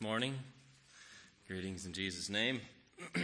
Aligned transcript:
Morning. 0.00 0.36
Greetings 1.48 1.84
in 1.84 1.92
Jesus' 1.92 2.30
name. 2.30 2.60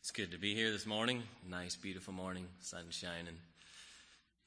it's 0.00 0.10
good 0.10 0.32
to 0.32 0.36
be 0.36 0.52
here 0.52 0.72
this 0.72 0.84
morning. 0.84 1.22
Nice, 1.48 1.76
beautiful 1.76 2.12
morning, 2.12 2.48
sun 2.58 2.86
shining. 2.90 3.36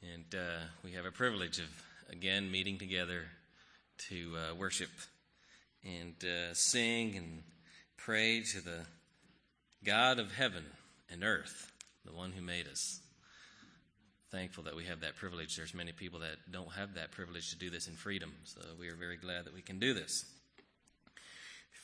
And 0.01 0.35
uh, 0.35 0.65
we 0.83 0.91
have 0.91 1.05
a 1.05 1.11
privilege 1.11 1.59
of, 1.59 1.69
again, 2.11 2.51
meeting 2.51 2.77
together 2.77 3.21
to 4.09 4.33
uh, 4.35 4.55
worship 4.55 4.89
and 5.85 6.13
uh, 6.25 6.53
sing 6.53 7.15
and 7.15 7.43
pray 7.95 8.41
to 8.41 8.59
the 8.59 8.81
God 9.85 10.19
of 10.19 10.33
heaven 10.33 10.65
and 11.09 11.23
earth, 11.23 11.71
the 12.03 12.11
one 12.11 12.33
who 12.33 12.41
made 12.41 12.67
us. 12.67 12.99
Thankful 14.29 14.65
that 14.65 14.75
we 14.75 14.83
have 14.83 14.99
that 14.99 15.15
privilege. 15.15 15.55
There's 15.55 15.73
many 15.73 15.93
people 15.93 16.19
that 16.19 16.35
don't 16.51 16.73
have 16.73 16.95
that 16.95 17.11
privilege 17.11 17.49
to 17.51 17.57
do 17.57 17.69
this 17.69 17.87
in 17.87 17.93
freedom, 17.93 18.33
so 18.43 18.59
we 18.77 18.89
are 18.89 18.95
very 18.97 19.15
glad 19.15 19.45
that 19.45 19.53
we 19.53 19.61
can 19.61 19.79
do 19.79 19.93
this. 19.93 20.25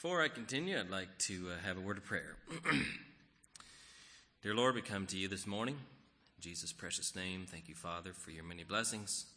Before 0.01 0.23
I 0.23 0.29
continue, 0.29 0.79
I'd 0.79 0.89
like 0.89 1.15
to 1.27 1.49
uh, 1.51 1.67
have 1.67 1.77
a 1.77 1.79
word 1.79 1.97
of 1.97 2.03
prayer. 2.03 2.35
Dear 4.41 4.55
Lord, 4.55 4.73
we 4.73 4.81
come 4.81 5.05
to 5.05 5.15
you 5.15 5.27
this 5.27 5.45
morning. 5.45 5.75
In 5.75 6.41
Jesus' 6.41 6.73
precious 6.73 7.15
name, 7.15 7.45
thank 7.47 7.69
you, 7.69 7.75
Father, 7.75 8.11
for 8.11 8.31
your 8.31 8.43
many 8.43 8.63
blessings. 8.63 9.27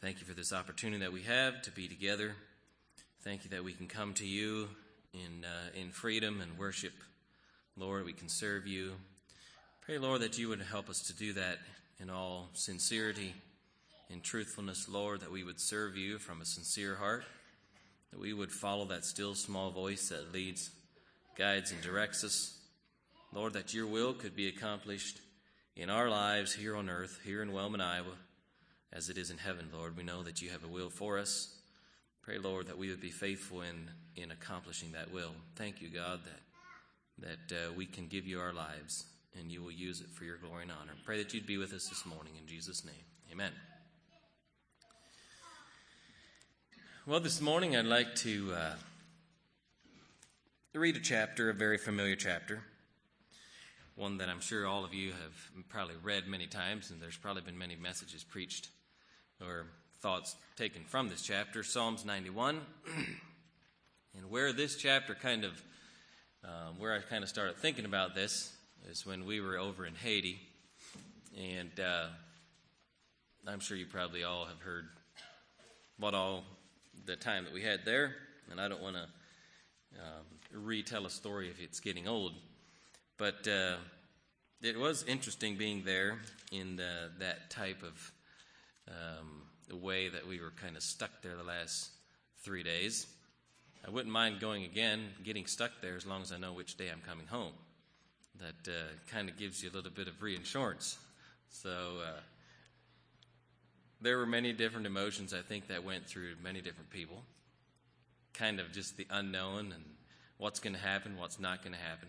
Thank 0.00 0.20
you 0.20 0.24
for 0.24 0.34
this 0.34 0.52
opportunity 0.52 1.02
that 1.02 1.12
we 1.12 1.22
have 1.22 1.62
to 1.62 1.72
be 1.72 1.88
together. 1.88 2.36
Thank 3.24 3.42
you 3.42 3.50
that 3.50 3.64
we 3.64 3.72
can 3.72 3.88
come 3.88 4.14
to 4.14 4.24
you 4.24 4.68
in, 5.12 5.44
uh, 5.44 5.76
in 5.76 5.90
freedom 5.90 6.40
and 6.40 6.56
worship. 6.56 6.94
Lord, 7.76 8.04
we 8.04 8.12
can 8.12 8.28
serve 8.28 8.68
you. 8.68 8.92
Pray, 9.80 9.98
Lord, 9.98 10.20
that 10.20 10.38
you 10.38 10.48
would 10.48 10.62
help 10.62 10.88
us 10.88 11.00
to 11.08 11.12
do 11.12 11.32
that 11.32 11.58
in 11.98 12.08
all 12.08 12.50
sincerity 12.52 13.34
and 14.12 14.22
truthfulness, 14.22 14.88
Lord, 14.88 15.22
that 15.22 15.32
we 15.32 15.42
would 15.42 15.58
serve 15.58 15.96
you 15.96 16.18
from 16.18 16.40
a 16.40 16.44
sincere 16.44 16.94
heart 16.94 17.24
that 18.12 18.20
we 18.20 18.32
would 18.32 18.52
follow 18.52 18.84
that 18.86 19.04
still 19.04 19.34
small 19.34 19.70
voice 19.70 20.10
that 20.10 20.32
leads, 20.32 20.70
guides, 21.36 21.72
and 21.72 21.80
directs 21.80 22.22
us. 22.22 22.58
Lord, 23.32 23.54
that 23.54 23.74
your 23.74 23.86
will 23.86 24.12
could 24.12 24.36
be 24.36 24.48
accomplished 24.48 25.18
in 25.74 25.88
our 25.88 26.10
lives 26.10 26.54
here 26.54 26.76
on 26.76 26.90
earth, 26.90 27.20
here 27.24 27.42
in 27.42 27.52
Wellman, 27.52 27.80
Iowa, 27.80 28.16
as 28.92 29.08
it 29.08 29.16
is 29.16 29.30
in 29.30 29.38
heaven, 29.38 29.70
Lord. 29.72 29.96
We 29.96 30.02
know 30.02 30.22
that 30.22 30.42
you 30.42 30.50
have 30.50 30.64
a 30.64 30.68
will 30.68 30.90
for 30.90 31.18
us. 31.18 31.56
Pray, 32.22 32.38
Lord, 32.38 32.66
that 32.68 32.78
we 32.78 32.90
would 32.90 33.00
be 33.00 33.10
faithful 33.10 33.62
in, 33.62 33.90
in 34.14 34.30
accomplishing 34.30 34.92
that 34.92 35.12
will. 35.12 35.32
Thank 35.56 35.80
you, 35.80 35.88
God, 35.88 36.20
that, 37.18 37.48
that 37.48 37.56
uh, 37.56 37.72
we 37.72 37.86
can 37.86 38.06
give 38.06 38.26
you 38.26 38.38
our 38.38 38.52
lives 38.52 39.06
and 39.38 39.50
you 39.50 39.62
will 39.62 39.72
use 39.72 40.00
it 40.02 40.10
for 40.10 40.24
your 40.24 40.36
glory 40.36 40.64
and 40.64 40.72
honor. 40.72 40.92
Pray 41.04 41.16
that 41.18 41.32
you'd 41.32 41.46
be 41.46 41.56
with 41.56 41.72
us 41.72 41.88
this 41.88 42.04
morning. 42.04 42.34
In 42.38 42.46
Jesus' 42.46 42.84
name, 42.84 42.94
amen. 43.32 43.52
Well, 47.04 47.18
this 47.18 47.40
morning 47.40 47.74
I'd 47.74 47.84
like 47.84 48.14
to 48.16 48.52
uh, 48.54 48.74
read 50.72 50.94
a 50.94 51.00
chapter, 51.00 51.50
a 51.50 51.52
very 51.52 51.76
familiar 51.76 52.14
chapter, 52.14 52.62
one 53.96 54.18
that 54.18 54.28
I'm 54.28 54.38
sure 54.38 54.68
all 54.68 54.84
of 54.84 54.94
you 54.94 55.10
have 55.10 55.68
probably 55.68 55.96
read 56.00 56.28
many 56.28 56.46
times, 56.46 56.92
and 56.92 57.02
there's 57.02 57.16
probably 57.16 57.42
been 57.42 57.58
many 57.58 57.74
messages 57.74 58.22
preached 58.22 58.68
or 59.40 59.66
thoughts 60.00 60.36
taken 60.54 60.84
from 60.84 61.08
this 61.08 61.22
chapter, 61.22 61.64
Psalms 61.64 62.04
91. 62.04 62.60
and 64.16 64.30
where 64.30 64.52
this 64.52 64.76
chapter 64.76 65.16
kind 65.16 65.42
of, 65.42 65.60
uh, 66.44 66.68
where 66.78 66.94
I 66.94 67.00
kind 67.00 67.24
of 67.24 67.28
started 67.28 67.56
thinking 67.56 67.84
about 67.84 68.14
this 68.14 68.54
is 68.88 69.04
when 69.04 69.26
we 69.26 69.40
were 69.40 69.58
over 69.58 69.84
in 69.86 69.96
Haiti, 69.96 70.38
and 71.36 71.80
uh, 71.80 72.06
I'm 73.48 73.58
sure 73.58 73.76
you 73.76 73.86
probably 73.86 74.22
all 74.22 74.44
have 74.44 74.60
heard 74.60 74.86
what 75.98 76.14
all 76.14 76.44
the 77.06 77.16
time 77.16 77.44
that 77.44 77.52
we 77.52 77.62
had 77.62 77.84
there, 77.84 78.14
and 78.50 78.60
I 78.60 78.68
don't 78.68 78.82
want 78.82 78.96
to 78.96 79.06
um, 80.00 80.62
retell 80.64 81.06
a 81.06 81.10
story 81.10 81.48
if 81.48 81.60
it's 81.60 81.80
getting 81.80 82.08
old. 82.08 82.32
But 83.18 83.46
uh, 83.46 83.76
it 84.62 84.78
was 84.78 85.04
interesting 85.04 85.56
being 85.56 85.82
there 85.84 86.18
in 86.50 86.76
the, 86.76 87.10
that 87.18 87.50
type 87.50 87.82
of 87.82 88.12
um, 88.88 89.42
way 89.80 90.08
that 90.08 90.26
we 90.26 90.40
were 90.40 90.52
kind 90.62 90.76
of 90.76 90.82
stuck 90.82 91.22
there 91.22 91.36
the 91.36 91.42
last 91.42 91.90
three 92.42 92.62
days. 92.62 93.06
I 93.86 93.90
wouldn't 93.90 94.12
mind 94.12 94.40
going 94.40 94.64
again, 94.64 95.08
getting 95.24 95.46
stuck 95.46 95.72
there 95.80 95.96
as 95.96 96.06
long 96.06 96.22
as 96.22 96.32
I 96.32 96.38
know 96.38 96.52
which 96.52 96.76
day 96.76 96.88
I'm 96.90 97.02
coming 97.06 97.26
home. 97.26 97.52
That 98.38 98.70
uh, 98.70 98.84
kind 99.10 99.28
of 99.28 99.36
gives 99.36 99.62
you 99.62 99.70
a 99.70 99.74
little 99.74 99.90
bit 99.90 100.08
of 100.08 100.22
reinsurance. 100.22 100.98
So, 101.48 101.68
uh, 101.68 102.20
there 104.02 104.18
were 104.18 104.26
many 104.26 104.52
different 104.52 104.86
emotions, 104.86 105.32
I 105.32 105.42
think, 105.42 105.68
that 105.68 105.84
went 105.84 106.06
through 106.06 106.34
many 106.42 106.60
different 106.60 106.90
people. 106.90 107.22
Kind 108.34 108.60
of 108.60 108.72
just 108.72 108.96
the 108.96 109.06
unknown 109.10 109.72
and 109.72 109.84
what's 110.38 110.58
going 110.58 110.74
to 110.74 110.80
happen, 110.80 111.16
what's 111.16 111.38
not 111.38 111.62
going 111.62 111.74
to 111.74 111.78
happen. 111.78 112.08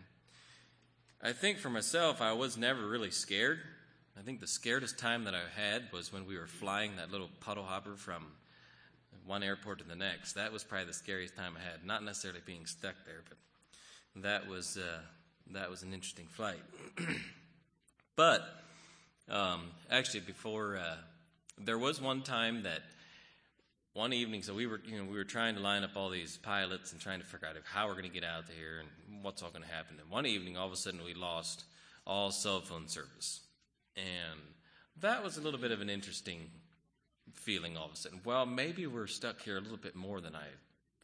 I 1.21 1.31
think 1.33 1.59
for 1.59 1.69
myself, 1.69 2.21
I 2.21 2.33
was 2.33 2.57
never 2.57 2.85
really 2.85 3.11
scared. 3.11 3.59
I 4.17 4.21
think 4.21 4.39
the 4.39 4.45
scaredest 4.45 4.97
time 4.97 5.23
that 5.25 5.35
I 5.35 5.41
had 5.55 5.83
was 5.93 6.11
when 6.11 6.25
we 6.25 6.37
were 6.37 6.47
flying 6.47 6.97
that 6.97 7.11
little 7.11 7.29
puddle 7.39 7.63
hopper 7.63 7.95
from 7.95 8.25
one 9.25 9.43
airport 9.43 9.79
to 9.79 9.85
the 9.85 9.95
next. 9.95 10.33
That 10.33 10.51
was 10.51 10.63
probably 10.63 10.87
the 10.87 10.93
scariest 10.93 11.35
time 11.35 11.53
I 11.57 11.63
had. 11.63 11.85
Not 11.85 12.03
necessarily 12.03 12.41
being 12.45 12.65
stuck 12.65 12.95
there, 13.05 13.21
but 13.27 14.23
that 14.23 14.47
was 14.47 14.77
uh, 14.77 14.99
that 15.51 15.69
was 15.69 15.83
an 15.83 15.93
interesting 15.93 16.27
flight. 16.27 16.59
but 18.15 18.41
um, 19.29 19.71
actually, 19.89 20.21
before 20.21 20.77
uh, 20.77 20.95
there 21.57 21.77
was 21.77 22.01
one 22.01 22.21
time 22.21 22.63
that 22.63 22.81
one 23.93 24.11
evening, 24.11 24.41
so 24.41 24.55
we 24.55 24.65
were, 24.65 24.81
you 24.85 24.97
know, 24.97 25.03
we 25.03 25.17
were 25.17 25.23
trying 25.23 25.53
to 25.55 25.61
line 25.61 25.83
up 25.83 25.91
all 25.95 26.09
these 26.09 26.37
pilots 26.37 26.91
and 26.91 26.99
trying 26.99 27.19
to 27.19 27.25
figure 27.25 27.47
out 27.47 27.55
how 27.63 27.87
we're 27.87 27.93
going 27.93 28.05
to 28.05 28.09
get 28.09 28.23
out 28.23 28.43
of 28.43 28.49
here 28.49 28.79
and 28.79 29.23
what's 29.23 29.43
all 29.43 29.51
going 29.51 29.63
to 29.63 29.69
happen. 29.69 29.97
And 30.01 30.09
one 30.09 30.25
evening, 30.25 30.57
all 30.57 30.65
of 30.65 30.73
a 30.73 30.75
sudden, 30.75 31.03
we 31.03 31.13
lost 31.13 31.65
all 32.07 32.31
cell 32.31 32.59
phone 32.61 32.87
service, 32.87 33.41
and 33.95 34.39
that 34.99 35.23
was 35.23 35.37
a 35.37 35.41
little 35.41 35.59
bit 35.59 35.71
of 35.71 35.79
an 35.79 35.89
interesting 35.89 36.49
feeling. 37.33 37.77
All 37.77 37.85
of 37.85 37.93
a 37.93 37.95
sudden, 37.95 38.19
well, 38.25 38.47
maybe 38.47 38.87
we're 38.87 39.07
stuck 39.07 39.41
here 39.41 39.57
a 39.57 39.61
little 39.61 39.77
bit 39.77 39.95
more 39.95 40.21
than 40.21 40.35
I 40.35 40.47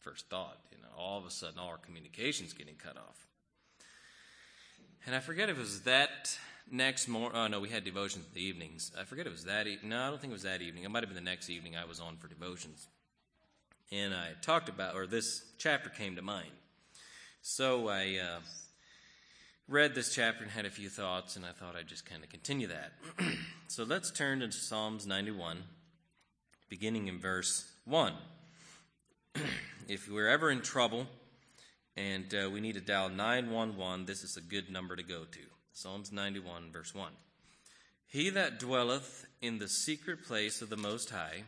first 0.00 0.28
thought. 0.28 0.58
You 0.72 0.82
know, 0.82 0.88
all 0.98 1.18
of 1.18 1.24
a 1.24 1.30
sudden, 1.30 1.60
all 1.60 1.68
our 1.68 1.78
communications 1.78 2.52
getting 2.52 2.74
cut 2.74 2.96
off, 2.96 3.26
and 5.06 5.14
I 5.14 5.20
forget 5.20 5.48
if 5.48 5.58
it 5.58 5.60
was 5.60 5.82
that 5.82 6.36
next 6.70 7.08
morning, 7.08 7.38
oh 7.38 7.46
no, 7.48 7.60
we 7.60 7.68
had 7.68 7.84
devotions 7.84 8.26
in 8.26 8.34
the 8.34 8.42
evenings. 8.42 8.92
I 8.98 9.04
forget 9.04 9.26
it 9.26 9.32
was 9.32 9.44
that 9.44 9.66
evening. 9.66 9.90
No, 9.90 10.00
I 10.00 10.08
don't 10.10 10.20
think 10.20 10.30
it 10.30 10.34
was 10.34 10.42
that 10.42 10.62
evening. 10.62 10.84
It 10.84 10.90
might 10.90 11.02
have 11.02 11.08
been 11.08 11.22
the 11.22 11.30
next 11.30 11.50
evening 11.50 11.76
I 11.76 11.84
was 11.84 12.00
on 12.00 12.16
for 12.16 12.28
devotions. 12.28 12.88
And 13.92 14.14
I 14.14 14.28
talked 14.40 14.68
about, 14.68 14.94
or 14.94 15.06
this 15.06 15.42
chapter 15.58 15.90
came 15.90 16.16
to 16.16 16.22
mind. 16.22 16.50
So 17.42 17.88
I 17.88 18.18
uh, 18.22 18.40
read 19.68 19.94
this 19.94 20.14
chapter 20.14 20.42
and 20.42 20.52
had 20.52 20.64
a 20.64 20.70
few 20.70 20.88
thoughts, 20.88 21.36
and 21.36 21.44
I 21.44 21.52
thought 21.52 21.74
I'd 21.76 21.88
just 21.88 22.04
kind 22.04 22.22
of 22.22 22.30
continue 22.30 22.68
that. 22.68 22.92
so 23.68 23.84
let's 23.84 24.10
turn 24.10 24.40
to 24.40 24.52
Psalms 24.52 25.06
91, 25.06 25.64
beginning 26.68 27.08
in 27.08 27.18
verse 27.18 27.68
1. 27.86 28.12
if 29.88 30.08
we're 30.08 30.28
ever 30.28 30.50
in 30.50 30.60
trouble 30.60 31.06
and 31.96 32.32
uh, 32.34 32.48
we 32.48 32.60
need 32.60 32.74
to 32.74 32.80
dial 32.80 33.08
911, 33.08 34.06
this 34.06 34.22
is 34.22 34.36
a 34.36 34.40
good 34.40 34.70
number 34.70 34.94
to 34.94 35.02
go 35.02 35.24
to. 35.24 35.40
Psalms 35.82 36.12
91, 36.12 36.72
verse 36.72 36.94
1. 36.94 37.08
He 38.06 38.28
that 38.28 38.58
dwelleth 38.58 39.24
in 39.40 39.58
the 39.58 39.66
secret 39.66 40.26
place 40.26 40.60
of 40.60 40.68
the 40.68 40.76
Most 40.76 41.08
High 41.08 41.44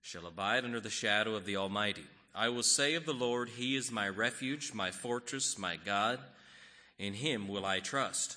shall 0.00 0.28
abide 0.28 0.64
under 0.64 0.78
the 0.78 0.88
shadow 0.88 1.34
of 1.34 1.46
the 1.46 1.56
Almighty. 1.56 2.04
I 2.32 2.48
will 2.48 2.62
say 2.62 2.94
of 2.94 3.06
the 3.06 3.12
Lord, 3.12 3.48
He 3.48 3.74
is 3.74 3.90
my 3.90 4.08
refuge, 4.08 4.72
my 4.72 4.92
fortress, 4.92 5.58
my 5.58 5.74
God. 5.84 6.20
In 6.96 7.14
Him 7.14 7.48
will 7.48 7.66
I 7.66 7.80
trust. 7.80 8.36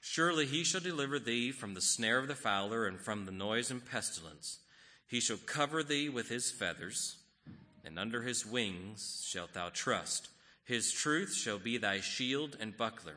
Surely 0.00 0.46
He 0.46 0.62
shall 0.62 0.80
deliver 0.80 1.18
thee 1.18 1.50
from 1.50 1.74
the 1.74 1.80
snare 1.80 2.20
of 2.20 2.28
the 2.28 2.36
fowler 2.36 2.86
and 2.86 3.00
from 3.00 3.26
the 3.26 3.32
noise 3.32 3.72
and 3.72 3.84
pestilence. 3.84 4.60
He 5.08 5.18
shall 5.18 5.38
cover 5.46 5.82
thee 5.82 6.08
with 6.08 6.28
His 6.28 6.52
feathers, 6.52 7.16
and 7.84 7.98
under 7.98 8.22
His 8.22 8.46
wings 8.46 9.26
shalt 9.28 9.52
thou 9.52 9.70
trust. 9.70 10.28
His 10.64 10.92
truth 10.92 11.34
shall 11.34 11.58
be 11.58 11.76
thy 11.76 11.98
shield 11.98 12.56
and 12.60 12.76
buckler. 12.76 13.16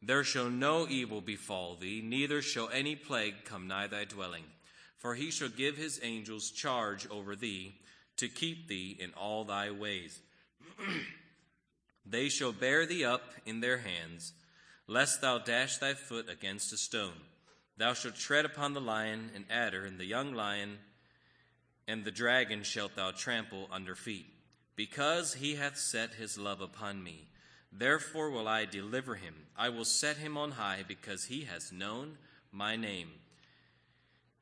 There 0.00 0.24
shall 0.24 0.48
no 0.50 0.86
evil 0.88 1.20
befall 1.20 1.76
thee, 1.76 2.00
neither 2.02 2.40
shall 2.40 2.68
any 2.70 2.94
plague 2.96 3.44
come 3.44 3.66
nigh 3.66 3.88
thy 3.88 4.04
dwelling. 4.04 4.44
For 4.96 5.14
he 5.14 5.30
shall 5.30 5.48
give 5.48 5.76
his 5.76 6.00
angels 6.02 6.50
charge 6.50 7.08
over 7.08 7.36
thee, 7.36 7.74
to 8.16 8.28
keep 8.28 8.68
thee 8.68 8.96
in 8.98 9.12
all 9.14 9.44
thy 9.44 9.70
ways. 9.70 10.20
they 12.06 12.28
shall 12.28 12.52
bear 12.52 12.84
thee 12.84 13.04
up 13.04 13.22
in 13.46 13.60
their 13.60 13.78
hands, 13.78 14.32
lest 14.86 15.20
thou 15.20 15.38
dash 15.38 15.78
thy 15.78 15.94
foot 15.94 16.28
against 16.28 16.72
a 16.72 16.76
stone. 16.76 17.20
Thou 17.76 17.94
shalt 17.94 18.16
tread 18.16 18.44
upon 18.44 18.74
the 18.74 18.80
lion 18.80 19.30
and 19.34 19.44
adder, 19.50 19.84
and 19.84 19.98
the 19.98 20.04
young 20.04 20.34
lion 20.34 20.78
and 21.86 22.04
the 22.04 22.10
dragon 22.10 22.62
shalt 22.62 22.94
thou 22.96 23.10
trample 23.12 23.66
under 23.72 23.94
feet. 23.94 24.26
Because 24.76 25.34
he 25.34 25.54
hath 25.54 25.78
set 25.78 26.14
his 26.14 26.36
love 26.36 26.60
upon 26.60 27.02
me, 27.02 27.27
therefore 27.72 28.30
will 28.30 28.48
I 28.48 28.64
deliver 28.64 29.14
him. 29.16 29.34
I 29.56 29.68
will 29.68 29.84
set 29.84 30.16
him 30.16 30.36
on 30.36 30.52
high, 30.52 30.84
because 30.86 31.26
he 31.26 31.44
has 31.44 31.72
known 31.72 32.18
my 32.52 32.76
name. 32.76 33.10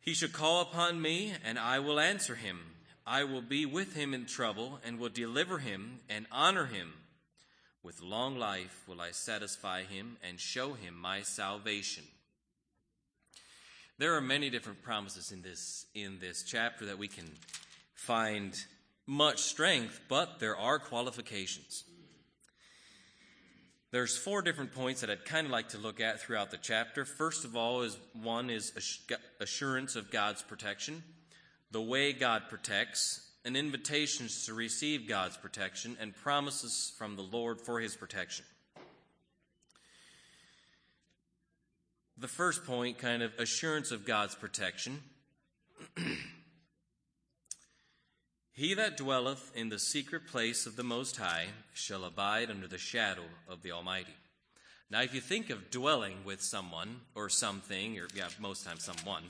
He 0.00 0.14
shall 0.14 0.28
call 0.28 0.60
upon 0.60 1.02
me, 1.02 1.34
and 1.44 1.58
I 1.58 1.78
will 1.80 1.98
answer 1.98 2.36
him. 2.36 2.60
I 3.06 3.24
will 3.24 3.42
be 3.42 3.66
with 3.66 3.94
him 3.94 4.14
in 4.14 4.26
trouble, 4.26 4.80
and 4.84 4.98
will 4.98 5.08
deliver 5.08 5.58
him 5.58 6.00
and 6.08 6.26
honor 6.30 6.66
him. 6.66 6.92
With 7.82 8.02
long 8.02 8.36
life 8.36 8.82
will 8.88 9.00
I 9.00 9.12
satisfy 9.12 9.82
him 9.82 10.16
and 10.22 10.40
show 10.40 10.72
him 10.72 10.94
my 10.94 11.22
salvation. 11.22 12.04
There 13.98 14.14
are 14.14 14.20
many 14.20 14.50
different 14.50 14.82
promises 14.82 15.32
in 15.32 15.40
this 15.40 15.86
in 15.94 16.18
this 16.18 16.42
chapter 16.42 16.86
that 16.86 16.98
we 16.98 17.08
can 17.08 17.30
find 17.94 18.54
much 19.06 19.40
strength, 19.40 20.00
but 20.08 20.38
there 20.38 20.56
are 20.56 20.78
qualifications. 20.78 21.84
There's 23.96 24.18
four 24.18 24.42
different 24.42 24.74
points 24.74 25.00
that 25.00 25.08
I'd 25.08 25.24
kind 25.24 25.46
of 25.46 25.50
like 25.50 25.70
to 25.70 25.78
look 25.78 26.02
at 26.02 26.20
throughout 26.20 26.50
the 26.50 26.58
chapter. 26.58 27.06
First 27.06 27.46
of 27.46 27.56
all 27.56 27.80
is 27.80 27.96
one 28.12 28.50
is 28.50 28.70
assurance 29.40 29.96
of 29.96 30.10
God's 30.10 30.42
protection, 30.42 31.02
the 31.70 31.80
way 31.80 32.12
God 32.12 32.42
protects, 32.50 33.26
and 33.42 33.56
invitations 33.56 34.44
to 34.44 34.52
receive 34.52 35.08
God's 35.08 35.38
protection, 35.38 35.96
and 35.98 36.14
promises 36.14 36.92
from 36.98 37.16
the 37.16 37.22
Lord 37.22 37.58
for 37.58 37.80
his 37.80 37.96
protection. 37.96 38.44
The 42.18 42.28
first 42.28 42.66
point, 42.66 42.98
kind 42.98 43.22
of 43.22 43.32
assurance 43.38 43.92
of 43.92 44.04
God's 44.04 44.34
protection. 44.34 45.00
He 48.56 48.72
that 48.72 48.96
dwelleth 48.96 49.52
in 49.54 49.68
the 49.68 49.78
secret 49.78 50.28
place 50.28 50.64
of 50.64 50.76
the 50.76 50.82
Most 50.82 51.18
High 51.18 51.48
shall 51.74 52.06
abide 52.06 52.50
under 52.50 52.66
the 52.66 52.78
shadow 52.78 53.24
of 53.46 53.60
the 53.62 53.72
Almighty. 53.72 54.14
Now, 54.90 55.02
if 55.02 55.14
you 55.14 55.20
think 55.20 55.50
of 55.50 55.70
dwelling 55.70 56.24
with 56.24 56.40
someone 56.40 57.02
or 57.14 57.28
something, 57.28 57.98
or 57.98 58.08
yeah, 58.14 58.28
most 58.40 58.64
times 58.64 58.84
someone, 58.84 59.24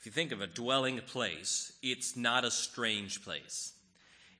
if 0.00 0.06
you 0.06 0.12
think 0.12 0.32
of 0.32 0.40
a 0.40 0.46
dwelling 0.46 1.02
place, 1.06 1.70
it's 1.82 2.16
not 2.16 2.46
a 2.46 2.50
strange 2.50 3.22
place. 3.22 3.74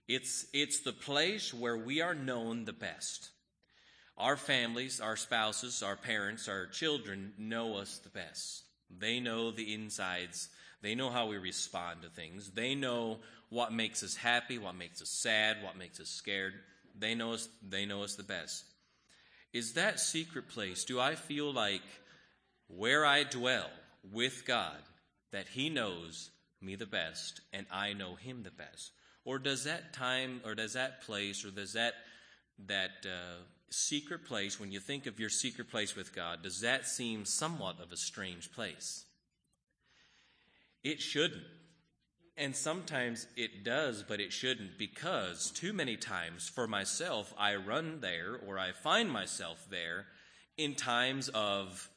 It's, 0.08 0.46
it's 0.54 0.80
the 0.80 0.94
place 0.94 1.52
where 1.52 1.76
we 1.76 2.00
are 2.00 2.14
known 2.14 2.64
the 2.64 2.72
best. 2.72 3.28
Our 4.16 4.38
families, 4.38 4.98
our 4.98 5.16
spouses, 5.16 5.82
our 5.82 5.96
parents, 5.96 6.48
our 6.48 6.64
children 6.64 7.34
know 7.36 7.76
us 7.76 7.98
the 7.98 8.08
best. 8.08 8.62
They 8.98 9.20
know 9.20 9.50
the 9.50 9.74
insides. 9.74 10.48
They 10.80 10.94
know 10.94 11.10
how 11.10 11.26
we 11.26 11.36
respond 11.36 12.00
to 12.02 12.08
things. 12.08 12.52
They 12.52 12.74
know 12.74 13.18
what 13.48 13.72
makes 13.72 14.02
us 14.02 14.16
happy, 14.16 14.58
what 14.58 14.74
makes 14.74 15.00
us 15.00 15.08
sad, 15.08 15.62
what 15.62 15.76
makes 15.76 16.00
us 16.00 16.08
scared. 16.08 16.54
They 16.98 17.14
know 17.14 17.32
us, 17.32 17.48
they 17.66 17.86
know 17.86 18.02
us 18.02 18.14
the 18.14 18.22
best. 18.22 18.64
Is 19.52 19.74
that 19.74 20.00
secret 20.00 20.48
place, 20.48 20.84
do 20.84 21.00
I 21.00 21.14
feel 21.14 21.52
like 21.52 21.82
where 22.68 23.06
I 23.06 23.24
dwell 23.24 23.70
with 24.12 24.44
God, 24.46 24.82
that 25.32 25.48
He 25.48 25.68
knows 25.68 26.30
me 26.60 26.74
the 26.74 26.86
best 26.86 27.40
and 27.52 27.66
I 27.70 27.92
know 27.92 28.16
Him 28.16 28.42
the 28.42 28.50
best? 28.50 28.92
Or 29.24 29.38
does 29.38 29.64
that 29.64 29.92
time, 29.92 30.40
or 30.44 30.54
does 30.54 30.74
that 30.74 31.02
place, 31.02 31.44
or 31.44 31.50
does 31.50 31.72
that, 31.72 31.94
that 32.66 32.90
uh, 33.04 33.42
secret 33.70 34.24
place, 34.24 34.60
when 34.60 34.70
you 34.70 34.80
think 34.80 35.06
of 35.06 35.18
your 35.18 35.28
secret 35.28 35.70
place 35.70 35.96
with 35.96 36.14
God, 36.14 36.42
does 36.42 36.60
that 36.60 36.86
seem 36.86 37.24
somewhat 37.24 37.80
of 37.80 37.92
a 37.92 37.96
strange 37.96 38.52
place? 38.52 39.04
It 40.84 41.00
shouldn't. 41.00 41.42
And 42.38 42.54
sometimes 42.54 43.26
it 43.34 43.64
does, 43.64 44.02
but 44.02 44.20
it 44.20 44.30
shouldn't, 44.30 44.78
because 44.78 45.50
too 45.50 45.72
many 45.72 45.96
times 45.96 46.48
for 46.48 46.66
myself, 46.66 47.32
I 47.38 47.54
run 47.54 48.00
there 48.00 48.38
or 48.46 48.58
I 48.58 48.72
find 48.72 49.10
myself 49.10 49.66
there 49.70 50.04
in 50.58 50.74
times 50.74 51.30
of 51.30 51.88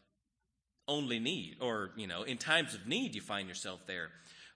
only 0.88 1.20
need, 1.20 1.58
or, 1.60 1.92
you 1.98 2.08
know, 2.08 2.24
in 2.24 2.38
times 2.38 2.74
of 2.74 2.88
need, 2.88 3.16
you 3.16 3.22
find 3.22 3.50
yourself 3.50 3.82
there. 3.86 4.10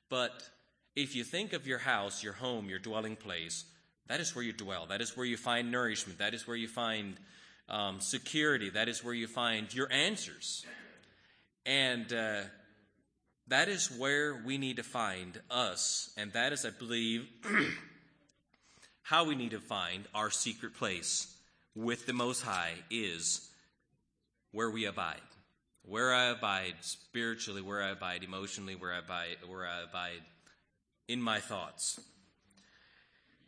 But 0.10 0.50
if 0.96 1.16
you 1.16 1.24
think 1.26 1.52
of 1.52 1.68
your 1.68 1.80
house, 1.80 2.24
your 2.24 2.34
home, 2.34 2.70
your 2.70 2.80
dwelling 2.80 3.18
place, 3.18 3.66
that 4.08 4.22
is 4.22 4.34
where 4.34 4.44
you 4.44 4.54
dwell. 4.54 4.86
That 4.88 5.02
is 5.02 5.18
where 5.18 5.26
you 5.26 5.38
find 5.38 5.70
nourishment. 5.70 6.20
That 6.20 6.34
is 6.34 6.48
where 6.48 6.58
you 6.58 6.68
find 6.68 7.16
um, 7.68 8.00
security. 8.00 8.70
That 8.70 8.88
is 8.88 9.04
where 9.04 9.14
you 9.14 9.28
find 9.28 9.74
your 9.74 9.92
answers. 9.92 10.66
And, 11.66 12.12
uh, 12.14 12.44
that 13.48 13.68
is 13.68 13.92
where 13.92 14.42
we 14.45 14.57
need 14.57 14.78
to 14.78 14.84
find 14.84 15.40
us, 15.51 16.13
and 16.18 16.31
that 16.34 16.54
is, 16.54 16.66
I 16.66 16.69
believe, 16.69 17.28
how 19.04 19.25
we 19.25 19.36
need 19.36 19.51
to 19.51 19.60
find 19.60 20.06
our 20.16 20.30
secret 20.30 20.75
place 20.75 21.36
with 21.75 22.06
the 22.06 22.13
Most 22.13 22.42
High 22.42 22.74
is 22.90 23.50
where 24.51 24.69
we 24.69 24.86
abide. 24.86 25.19
Where 25.86 26.13
I 26.13 26.28
abide 26.28 26.75
spiritually, 26.80 27.62
where 27.62 27.84
I 27.84 27.90
abide 27.90 28.24
emotionally, 28.24 28.75
where 28.75 28.94
I 28.94 29.00
abide, 29.00 29.38
where 29.46 29.68
I 29.68 29.84
abide 29.84 30.22
in 31.10 31.22
my 31.22 31.39
thoughts. 31.39 32.00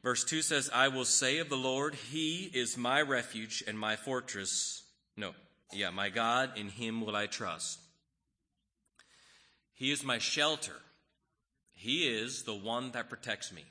Verse 0.04 0.26
2 0.26 0.42
says, 0.42 0.70
I 0.74 0.90
will 0.90 1.06
say 1.06 1.38
of 1.38 1.50
the 1.50 1.56
Lord, 1.56 1.96
He 1.96 2.52
is 2.54 2.78
my 2.78 3.02
refuge 3.02 3.64
and 3.66 3.80
my 3.80 3.96
fortress. 3.96 4.84
No, 5.16 5.32
yeah, 5.72 5.90
my 5.90 6.10
God, 6.10 6.58
in 6.58 6.68
Him 6.68 7.02
will 7.02 7.16
I 7.16 7.28
trust. 7.28 7.80
He 9.76 9.92
is 9.92 10.04
my 10.04 10.18
shelter. 10.18 10.78
He 11.74 12.08
is 12.08 12.44
the 12.44 12.56
one 12.56 12.92
that 12.92 13.10
protects 13.10 13.52
me. 13.52 13.66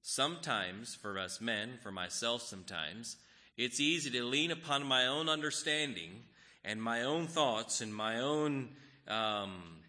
Sometimes, 0.00 0.94
for 0.94 1.18
us 1.18 1.40
men, 1.40 1.80
for 1.82 1.90
myself 1.90 2.42
sometimes, 2.42 3.16
it's 3.56 3.80
easy 3.80 4.08
to 4.10 4.24
lean 4.24 4.52
upon 4.52 4.86
my 4.86 5.06
own 5.06 5.28
understanding 5.28 6.22
and 6.64 6.80
my 6.80 7.02
own 7.02 7.26
thoughts 7.26 7.80
and 7.80 7.92
my 7.92 8.20
own, 8.20 8.68
um, 9.08 9.80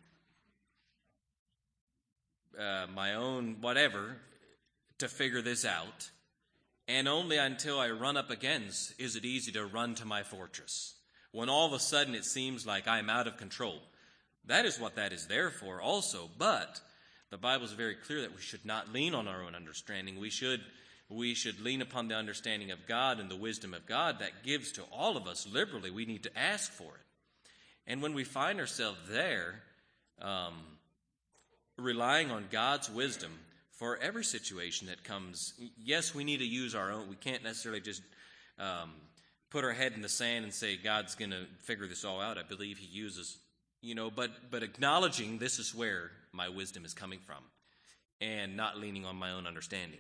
uh, 2.59 2.87
my 2.95 3.13
own 3.13 3.57
whatever 3.61 4.17
to 4.97 5.07
figure 5.07 5.43
this 5.43 5.65
out. 5.65 6.09
And 6.87 7.07
only 7.07 7.37
until 7.37 7.79
I 7.79 7.91
run 7.91 8.17
up 8.17 8.31
against 8.31 8.99
is 8.99 9.15
it 9.15 9.25
easy 9.25 9.51
to 9.51 9.65
run 9.67 9.93
to 9.95 10.05
my 10.05 10.23
fortress. 10.23 10.95
When 11.31 11.49
all 11.49 11.67
of 11.67 11.73
a 11.73 11.79
sudden 11.79 12.15
it 12.15 12.25
seems 12.25 12.65
like 12.65 12.87
I'm 12.87 13.09
out 13.09 13.27
of 13.27 13.37
control. 13.37 13.81
That 14.47 14.65
is 14.65 14.79
what 14.79 14.95
that 14.95 15.13
is 15.13 15.27
there 15.27 15.49
for 15.49 15.81
also. 15.81 16.29
But 16.37 16.81
the 17.29 17.37
Bible 17.37 17.65
is 17.65 17.73
very 17.73 17.95
clear 17.95 18.21
that 18.21 18.35
we 18.35 18.41
should 18.41 18.65
not 18.65 18.91
lean 18.93 19.13
on 19.13 19.27
our 19.27 19.43
own 19.43 19.55
understanding. 19.55 20.19
We 20.19 20.29
should, 20.29 20.61
we 21.09 21.33
should 21.33 21.59
lean 21.59 21.81
upon 21.81 22.07
the 22.07 22.15
understanding 22.15 22.71
of 22.71 22.87
God 22.87 23.19
and 23.19 23.29
the 23.29 23.35
wisdom 23.35 23.73
of 23.73 23.85
God 23.85 24.19
that 24.19 24.43
gives 24.43 24.71
to 24.73 24.83
all 24.91 25.17
of 25.17 25.27
us 25.27 25.47
liberally. 25.51 25.91
We 25.91 26.05
need 26.05 26.23
to 26.23 26.37
ask 26.37 26.71
for 26.71 26.83
it. 26.83 27.05
And 27.85 28.01
when 28.01 28.13
we 28.13 28.23
find 28.23 28.59
ourselves 28.59 28.99
there, 29.09 29.61
um, 30.21 30.53
relying 31.77 32.31
on 32.31 32.45
God's 32.49 32.89
wisdom 32.89 33.31
for 33.71 33.97
every 33.97 34.23
situation 34.23 34.87
that 34.87 35.03
comes, 35.03 35.53
yes, 35.77 36.15
we 36.15 36.23
need 36.23 36.37
to 36.37 36.45
use 36.45 36.73
our 36.73 36.91
own. 36.91 37.09
We 37.09 37.15
can't 37.15 37.43
necessarily 37.43 37.81
just 37.81 38.01
um, 38.57 38.91
put 39.49 39.63
our 39.63 39.73
head 39.73 39.93
in 39.93 40.01
the 40.01 40.09
sand 40.09 40.43
and 40.43 40.53
say 40.53 40.77
God's 40.77 41.15
going 41.15 41.31
to 41.31 41.45
figure 41.59 41.87
this 41.87 42.03
all 42.03 42.19
out. 42.19 42.37
I 42.37 42.43
believe 42.43 42.77
He 42.77 42.87
uses 42.87 43.37
you 43.81 43.95
know, 43.95 44.09
but, 44.09 44.31
but 44.51 44.63
acknowledging 44.63 45.37
this 45.37 45.59
is 45.59 45.73
where 45.75 46.11
my 46.31 46.49
wisdom 46.49 46.85
is 46.85 46.93
coming 46.93 47.19
from 47.19 47.43
and 48.19 48.57
not 48.57 48.77
leaning 48.77 49.05
on 49.05 49.15
my 49.15 49.31
own 49.31 49.45
understanding. 49.47 49.99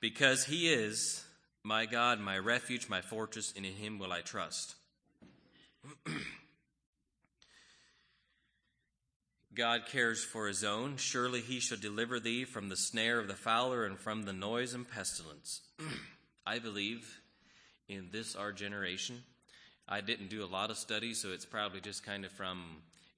Because 0.00 0.44
he 0.44 0.72
is 0.72 1.24
my 1.62 1.86
God, 1.86 2.20
my 2.20 2.36
refuge, 2.38 2.88
my 2.88 3.00
fortress, 3.00 3.52
and 3.56 3.64
in 3.64 3.72
him 3.72 3.98
will 3.98 4.12
I 4.12 4.20
trust. 4.20 4.74
God 9.54 9.82
cares 9.86 10.24
for 10.24 10.48
his 10.48 10.64
own. 10.64 10.96
Surely 10.96 11.40
he 11.40 11.60
shall 11.60 11.78
deliver 11.78 12.18
thee 12.18 12.44
from 12.44 12.68
the 12.68 12.76
snare 12.76 13.18
of 13.18 13.28
the 13.28 13.34
fowler 13.34 13.84
and 13.84 13.98
from 13.98 14.22
the 14.22 14.32
noise 14.32 14.72
and 14.74 14.90
pestilence. 14.90 15.60
I 16.46 16.58
believe 16.58 17.20
in 17.88 18.08
this 18.10 18.34
our 18.34 18.50
generation 18.50 19.22
I 19.88 20.00
didn't 20.00 20.30
do 20.30 20.44
a 20.44 20.46
lot 20.46 20.70
of 20.70 20.76
studies, 20.76 21.20
so 21.20 21.30
it's 21.30 21.44
probably 21.44 21.80
just 21.80 22.04
kind 22.04 22.24
of 22.24 22.32
from 22.32 22.62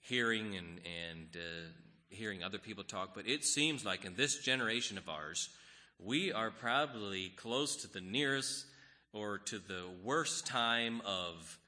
hearing 0.01 0.57
and, 0.57 0.81
and 0.85 1.29
uh, 1.35 1.69
hearing 2.09 2.43
other 2.43 2.59
people 2.59 2.85
talk. 2.85 3.15
But 3.15 3.27
it 3.27 3.45
seems 3.45 3.85
like 3.85 4.05
in 4.05 4.15
this 4.15 4.39
generation 4.39 4.99
of 4.99 5.09
ours, 5.09 5.51
we 5.99 6.33
are 6.33 6.51
probably 6.51 7.29
close 7.37 7.77
to 7.77 7.93
the 7.93 8.01
nearest 8.01 8.67
or 9.13 9.39
to 9.39 9.59
the 9.59 9.85
worst 10.03 10.47
time 10.47 11.01
of 11.05 11.59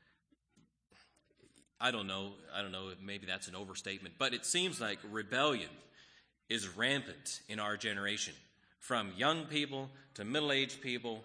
I 1.79 1.91
don't 1.91 2.07
know, 2.07 2.33
I 2.55 2.63
don't 2.63 2.73
know, 2.73 2.89
maybe 3.05 3.27
that's 3.27 3.49
an 3.49 3.55
overstatement, 3.55 4.15
but 4.19 4.33
it 4.33 4.47
seems 4.47 4.81
like 4.81 4.99
rebellion 5.11 5.69
is 6.49 6.67
rampant 6.75 7.41
in 7.49 7.61
our 7.61 7.77
generation. 7.77 8.33
from 8.87 9.13
young 9.17 9.47
people 9.47 9.91
to 10.15 10.25
middle 10.25 10.53
aged 10.53 10.81
people. 10.81 11.25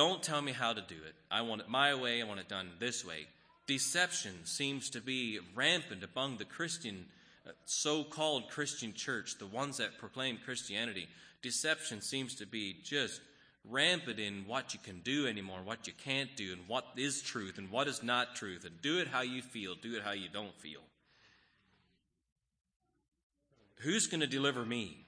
Don't 0.00 0.22
tell 0.22 0.40
me 0.40 0.52
how 0.52 0.72
to 0.72 0.80
do 0.80 0.94
it. 0.94 1.14
I 1.30 1.42
want 1.42 1.60
it 1.60 1.68
my 1.68 1.94
way. 1.94 2.22
I 2.22 2.24
want 2.24 2.40
it 2.40 2.48
done 2.48 2.70
this 2.78 3.04
way. 3.04 3.26
Deception 3.66 4.32
seems 4.46 4.88
to 4.88 5.02
be 5.02 5.40
rampant 5.54 6.02
among 6.02 6.38
the 6.38 6.46
Christian, 6.46 7.04
uh, 7.46 7.50
so 7.66 8.02
called 8.02 8.48
Christian 8.48 8.94
church, 8.94 9.36
the 9.38 9.44
ones 9.44 9.76
that 9.76 9.98
proclaim 9.98 10.38
Christianity. 10.42 11.06
Deception 11.42 12.00
seems 12.00 12.36
to 12.36 12.46
be 12.46 12.78
just 12.82 13.20
rampant 13.68 14.18
in 14.18 14.44
what 14.46 14.72
you 14.72 14.80
can 14.82 15.00
do 15.00 15.26
anymore, 15.26 15.58
what 15.62 15.86
you 15.86 15.92
can't 16.02 16.34
do, 16.34 16.54
and 16.54 16.66
what 16.66 16.86
is 16.96 17.20
truth 17.20 17.58
and 17.58 17.70
what 17.70 17.86
is 17.86 18.02
not 18.02 18.34
truth. 18.34 18.64
And 18.64 18.80
do 18.80 19.00
it 19.00 19.08
how 19.08 19.20
you 19.20 19.42
feel, 19.42 19.74
do 19.74 19.96
it 19.96 20.02
how 20.02 20.12
you 20.12 20.30
don't 20.32 20.58
feel. 20.62 20.80
Who's 23.80 24.06
going 24.06 24.22
to 24.22 24.26
deliver 24.26 24.64
me 24.64 25.04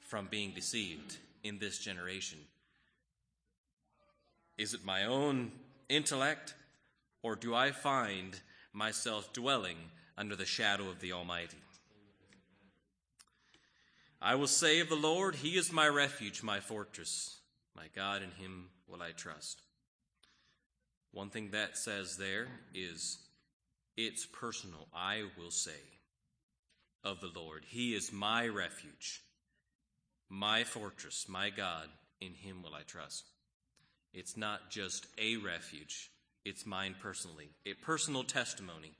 from 0.00 0.26
being 0.30 0.52
deceived 0.52 1.18
in 1.44 1.58
this 1.58 1.78
generation? 1.78 2.38
Is 4.58 4.74
it 4.74 4.84
my 4.84 5.04
own 5.04 5.52
intellect, 5.88 6.54
or 7.22 7.36
do 7.36 7.54
I 7.54 7.70
find 7.70 8.38
myself 8.72 9.32
dwelling 9.32 9.76
under 10.16 10.34
the 10.34 10.44
shadow 10.44 10.88
of 10.88 10.98
the 10.98 11.12
Almighty? 11.12 11.58
I 14.20 14.34
will 14.34 14.48
say 14.48 14.80
of 14.80 14.88
the 14.88 14.96
Lord, 14.96 15.36
He 15.36 15.56
is 15.56 15.72
my 15.72 15.86
refuge, 15.86 16.42
my 16.42 16.58
fortress. 16.58 17.38
My 17.76 17.84
God, 17.94 18.22
in 18.22 18.32
Him 18.32 18.70
will 18.88 19.00
I 19.00 19.12
trust. 19.12 19.62
One 21.12 21.30
thing 21.30 21.50
that 21.52 21.78
says 21.78 22.16
there 22.16 22.48
is 22.74 23.18
it's 23.96 24.26
personal. 24.26 24.88
I 24.92 25.24
will 25.38 25.52
say 25.52 25.80
of 27.04 27.20
the 27.20 27.30
Lord, 27.32 27.64
He 27.68 27.94
is 27.94 28.12
my 28.12 28.48
refuge, 28.48 29.22
my 30.28 30.64
fortress, 30.64 31.26
my 31.28 31.50
God, 31.50 31.88
in 32.20 32.34
Him 32.34 32.62
will 32.62 32.74
I 32.74 32.82
trust. 32.82 33.30
It's 34.12 34.36
not 34.36 34.70
just 34.70 35.06
a 35.18 35.36
refuge, 35.36 36.10
it's 36.44 36.66
mine 36.66 36.94
personally. 37.00 37.50
A 37.66 37.74
personal 37.74 38.24
testimony 38.24 38.92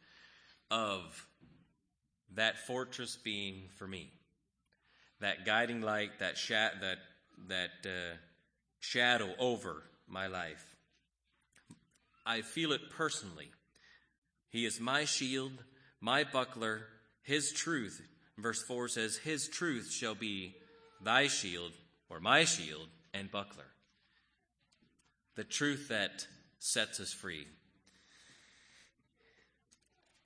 of 0.70 1.26
that 2.34 2.58
fortress 2.66 3.16
being 3.16 3.68
for 3.78 3.86
me 3.86 4.10
that 5.20 5.44
guiding 5.44 5.80
light, 5.80 6.20
that, 6.20 6.38
sha- 6.38 6.70
that, 6.80 6.98
that 7.48 7.70
uh, 7.84 8.16
shadow 8.78 9.30
over 9.38 9.82
my 10.06 10.26
life. 10.26 10.64
I 12.24 12.42
feel 12.42 12.72
it 12.72 12.90
personally. 12.90 13.50
He 14.50 14.64
is 14.64 14.80
my 14.80 15.04
shield, 15.04 15.52
my 16.00 16.24
buckler, 16.24 16.82
his 17.22 17.52
truth. 17.52 18.00
Verse 18.36 18.62
4 18.62 18.88
says, 18.88 19.16
His 19.16 19.48
truth 19.48 19.90
shall 19.90 20.14
be 20.14 20.54
thy 21.02 21.26
shield, 21.26 21.72
or 22.08 22.20
my 22.20 22.44
shield, 22.44 22.88
and 23.12 23.30
buckler. 23.30 23.64
The 25.38 25.44
truth 25.44 25.86
that 25.86 26.26
sets 26.58 26.98
us 26.98 27.12
free. 27.12 27.46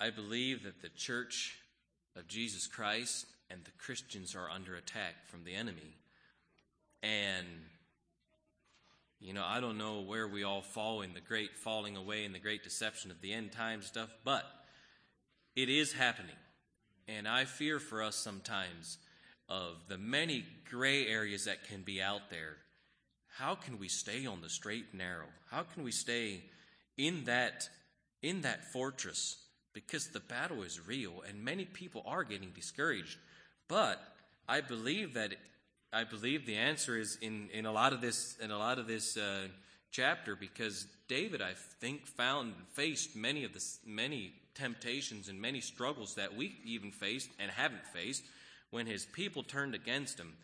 I 0.00 0.08
believe 0.08 0.62
that 0.62 0.80
the 0.80 0.88
church 0.88 1.58
of 2.16 2.26
Jesus 2.28 2.66
Christ 2.66 3.26
and 3.50 3.62
the 3.62 3.72
Christians 3.72 4.34
are 4.34 4.48
under 4.48 4.74
attack 4.74 5.26
from 5.26 5.44
the 5.44 5.54
enemy. 5.54 5.98
And, 7.02 7.46
you 9.20 9.34
know, 9.34 9.44
I 9.46 9.60
don't 9.60 9.76
know 9.76 10.00
where 10.00 10.26
we 10.26 10.44
all 10.44 10.62
fall 10.62 11.02
in 11.02 11.12
the 11.12 11.20
great 11.20 11.58
falling 11.58 11.98
away 11.98 12.24
and 12.24 12.34
the 12.34 12.38
great 12.38 12.64
deception 12.64 13.10
of 13.10 13.20
the 13.20 13.34
end 13.34 13.52
time 13.52 13.82
stuff, 13.82 14.08
but 14.24 14.46
it 15.54 15.68
is 15.68 15.92
happening. 15.92 16.36
And 17.06 17.28
I 17.28 17.44
fear 17.44 17.78
for 17.78 18.02
us 18.02 18.16
sometimes 18.16 18.96
of 19.46 19.74
the 19.88 19.98
many 19.98 20.46
gray 20.70 21.06
areas 21.06 21.44
that 21.44 21.68
can 21.68 21.82
be 21.82 22.00
out 22.00 22.30
there. 22.30 22.56
How 23.36 23.54
can 23.54 23.78
we 23.78 23.88
stay 23.88 24.26
on 24.26 24.40
the 24.40 24.48
straight 24.48 24.86
and 24.90 24.98
narrow? 24.98 25.26
How 25.50 25.62
can 25.62 25.82
we 25.82 25.92
stay 25.92 26.42
in 26.96 27.24
that 27.24 27.68
in 28.22 28.42
that 28.42 28.72
fortress? 28.72 29.36
Because 29.72 30.08
the 30.08 30.20
battle 30.20 30.62
is 30.62 30.86
real 30.86 31.22
and 31.28 31.42
many 31.42 31.64
people 31.64 32.02
are 32.06 32.24
getting 32.24 32.50
discouraged 32.50 33.16
but 33.72 34.02
I 34.46 34.60
believe 34.60 35.14
that 35.14 35.32
I 35.94 36.04
believe 36.04 36.44
the 36.44 36.56
answer 36.56 36.98
is 36.98 37.16
in, 37.22 37.48
in 37.54 37.64
a 37.64 37.72
lot 37.72 37.94
of 37.94 38.02
this 38.02 38.36
in 38.38 38.50
a 38.50 38.58
lot 38.58 38.78
of 38.78 38.86
this 38.86 39.16
uh, 39.16 39.48
chapter 39.90 40.36
because 40.36 40.86
David 41.08 41.40
I 41.40 41.52
think 41.80 42.06
found 42.06 42.52
faced 42.74 43.16
many 43.16 43.44
of 43.44 43.54
the 43.54 43.64
many 43.86 44.34
temptations 44.54 45.30
and 45.30 45.40
many 45.40 45.62
struggles 45.62 46.16
that 46.16 46.36
we 46.36 46.54
even 46.66 46.92
faced 46.92 47.30
and 47.38 47.50
haven't 47.50 47.86
faced 47.86 48.24
when 48.70 48.86
his 48.86 49.06
people 49.06 49.42
turned 49.42 49.74
against 49.74 50.18
him. 50.18 50.34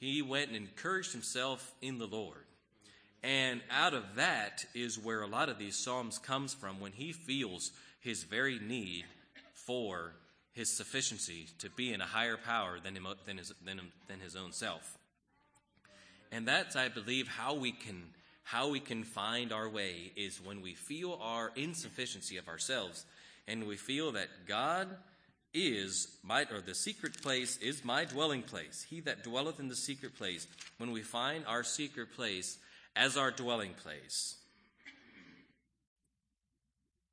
He 0.00 0.22
went 0.22 0.48
and 0.48 0.56
encouraged 0.56 1.12
himself 1.12 1.74
in 1.82 1.98
the 1.98 2.06
Lord. 2.06 2.44
And 3.22 3.60
out 3.70 3.92
of 3.92 4.16
that 4.16 4.64
is 4.74 4.98
where 4.98 5.20
a 5.20 5.26
lot 5.26 5.50
of 5.50 5.58
these 5.58 5.76
psalms 5.76 6.18
comes 6.18 6.54
from 6.54 6.80
when 6.80 6.92
he 6.92 7.12
feels 7.12 7.70
his 8.00 8.24
very 8.24 8.58
need 8.58 9.04
for 9.52 10.14
his 10.52 10.74
sufficiency 10.74 11.48
to 11.58 11.68
be 11.68 11.92
in 11.92 12.00
a 12.00 12.06
higher 12.06 12.38
power 12.38 12.80
than, 12.82 12.96
him, 12.96 13.06
than, 13.26 13.36
his, 13.36 13.52
than, 13.64 13.78
him, 13.78 13.92
than 14.08 14.20
his 14.20 14.36
own 14.36 14.52
self. 14.52 14.96
And 16.32 16.48
that's, 16.48 16.76
I 16.76 16.88
believe, 16.88 17.28
how 17.28 17.54
we 17.54 17.72
can 17.72 18.02
how 18.42 18.68
we 18.68 18.80
can 18.80 19.04
find 19.04 19.52
our 19.52 19.68
way 19.68 20.10
is 20.16 20.40
when 20.44 20.60
we 20.60 20.74
feel 20.74 21.16
our 21.22 21.52
insufficiency 21.54 22.36
of 22.36 22.48
ourselves 22.48 23.06
and 23.46 23.64
we 23.64 23.76
feel 23.76 24.10
that 24.10 24.26
God 24.48 24.88
is 25.52 26.18
my 26.22 26.46
or 26.52 26.60
the 26.60 26.74
secret 26.74 27.20
place 27.22 27.56
is 27.58 27.84
my 27.84 28.04
dwelling 28.04 28.42
place. 28.42 28.86
He 28.88 29.00
that 29.00 29.24
dwelleth 29.24 29.58
in 29.60 29.68
the 29.68 29.76
secret 29.76 30.16
place. 30.16 30.46
When 30.78 30.92
we 30.92 31.02
find 31.02 31.44
our 31.46 31.64
secret 31.64 32.14
place 32.14 32.58
as 32.94 33.16
our 33.16 33.30
dwelling 33.30 33.74
place, 33.74 34.36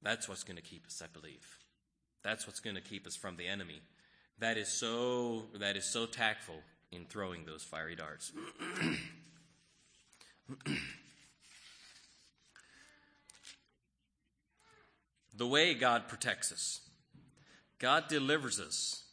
that's 0.01 0.29
what's 0.29 0.44
going 0.44 0.58
to 0.58 0.63
keep 0.63 0.86
us, 0.86 1.01
I 1.03 1.08
believe. 1.08 1.58
That's 2.24 2.46
what's 2.46 2.60
going 2.60 2.75
to 2.75 2.82
keep 2.82 3.08
us 3.08 3.15
from 3.15 3.38
the 3.38 3.48
enemy. 3.48 3.82
That 4.39 4.58
is 4.58 4.67
so 4.67 5.46
that 5.60 5.75
is 5.75 5.86
so 5.86 6.06
tactful 6.06 6.62
in 6.91 7.06
throwing 7.06 7.46
those 7.46 7.63
fiery 7.63 7.96
darts. 7.96 8.32
the 15.36 15.48
way 15.48 15.74
God 15.74 16.08
protects 16.08 16.51
us. 16.51 16.82
God 17.79 18.07
delivers 18.07 18.60
us. 18.60 19.03